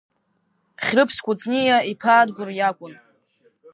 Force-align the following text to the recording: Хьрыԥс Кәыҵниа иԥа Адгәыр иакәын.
Хьрыԥс 0.85 1.17
Кәыҵниа 1.25 1.77
иԥа 1.91 2.13
Адгәыр 2.21 2.49
иакәын. 2.55 2.93